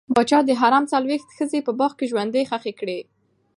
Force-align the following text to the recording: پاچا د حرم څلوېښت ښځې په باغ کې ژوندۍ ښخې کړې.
پاچا 0.15 0.39
د 0.45 0.49
حرم 0.61 0.83
څلوېښت 0.93 1.29
ښځې 1.37 1.59
په 1.67 1.71
باغ 1.79 1.91
کې 1.99 2.09
ژوندۍ 2.11 2.43
ښخې 2.49 2.73
کړې. 2.79 2.99